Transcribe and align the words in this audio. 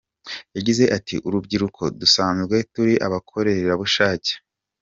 Yagize 0.57 0.83
ati 0.97 1.15
“Urubyiruko 1.27 1.81
dusanzwe 1.99 2.55
turi 2.73 2.93
abakorerabushake. 3.05 4.33